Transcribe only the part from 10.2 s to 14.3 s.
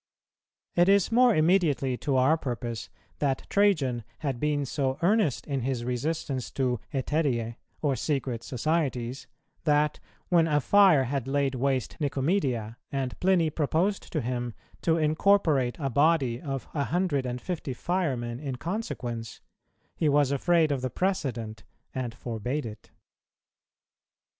when a fire had laid waste Nicomedia, and Pliny proposed to